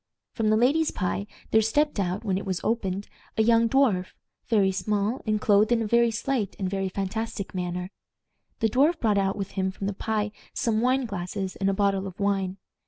[0.31, 3.07] From the ladies' pie there stepped out, when it was opened,
[3.37, 4.07] a young dwarf,
[4.47, 7.91] very small, and clothed in a very slight and very fantastic manner.
[8.61, 12.07] The dwarf brought out with him from the pie some wine glasses and a bottle
[12.07, 12.57] of wine.